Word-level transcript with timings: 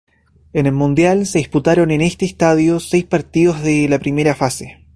En 0.53 0.65
el 0.65 0.71
Mundial, 0.71 1.27
se 1.27 1.37
disputaron 1.37 1.91
en 1.91 2.01
este 2.01 2.25
estadio 2.25 2.79
seis 2.79 3.03
partidos 3.05 3.61
de 3.61 3.87
la 3.87 3.99
primera 3.99 4.33
fase. 4.33 4.87